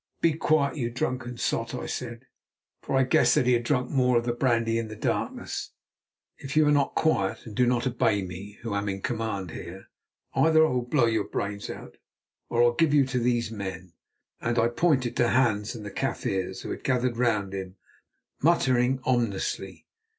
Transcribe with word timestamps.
"Be 0.19 0.33
quiet, 0.33 0.77
you 0.77 0.89
drunken 0.89 1.37
sot," 1.37 1.75
I 1.75 1.85
said, 1.85 2.25
for 2.81 2.95
I 2.97 3.03
guessed 3.03 3.35
that 3.35 3.45
he 3.45 3.53
had 3.53 3.61
drunk 3.63 3.91
more 3.91 4.17
of 4.17 4.25
the 4.25 4.33
brandy 4.33 4.79
in 4.79 4.87
the 4.87 4.95
darkness. 4.95 5.73
"If 6.39 6.57
you 6.57 6.65
are 6.67 6.71
not 6.71 6.95
quiet 6.95 7.45
and 7.45 7.55
do 7.55 7.67
not 7.67 7.85
obey 7.85 8.23
me, 8.23 8.57
who 8.63 8.73
am 8.73 8.89
in 8.89 9.01
command 9.03 9.51
here, 9.51 9.89
either 10.33 10.65
I 10.65 10.71
will 10.71 10.81
blow 10.87 11.05
your 11.05 11.25
brains 11.27 11.69
out, 11.69 11.97
or 12.49 12.63
I 12.63 12.65
will 12.65 12.73
give 12.73 12.95
you 12.95 13.05
to 13.05 13.19
these 13.19 13.51
men," 13.51 13.93
and 14.39 14.57
I 14.57 14.69
pointed 14.69 15.15
to 15.17 15.29
Hans 15.29 15.75
and 15.75 15.85
the 15.85 15.91
Kaffirs, 15.91 16.63
who 16.63 16.71
had 16.71 16.83
gathered 16.83 17.17
round 17.17 17.53
him, 17.53 17.75
muttering 18.41 19.01
ominously. 19.03 19.85